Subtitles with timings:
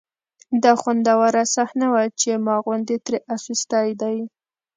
[0.63, 4.17] دا خوندوره صحنه وه چې ما خوند ترې اخیستی دی